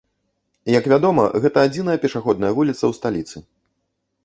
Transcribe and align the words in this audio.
Як 0.79 0.87
вядома, 0.93 1.25
гэта 1.43 1.57
адзіная 1.69 1.99
пешаходная 2.07 2.51
вуліца 2.59 2.81
ў 2.87 2.93
сталіцы. 3.01 3.37